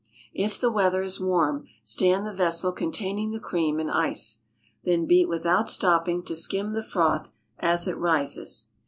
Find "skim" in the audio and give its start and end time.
6.33-6.73